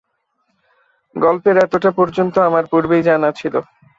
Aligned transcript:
গল্পের 1.15 1.55
এতটা 1.57 1.89
পর্যন্ত 1.91 2.35
আমার 2.39 2.63
পূর্বেই 2.71 3.03
জানা 3.03 3.29
ছিল। 3.31 3.55